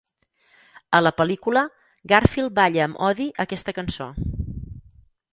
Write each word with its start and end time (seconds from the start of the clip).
A 0.99 1.01
la 1.01 1.09
pel·lícula, 1.17 1.61
Garfield 2.13 2.55
balla 2.59 2.81
amb 2.85 3.03
Odie 3.09 3.35
aquesta 3.45 3.75
cançó. 3.81 4.09